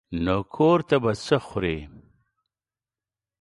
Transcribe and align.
نو 0.23 0.35
کور 0.55 0.79
ته 0.89 0.95
به 1.03 1.11
څه 1.25 1.37
خورې. 1.47 1.77